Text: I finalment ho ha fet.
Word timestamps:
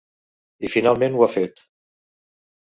I 0.67 0.71
finalment 0.75 1.19
ho 1.19 1.23
ha 1.27 1.29
fet. 1.35 1.63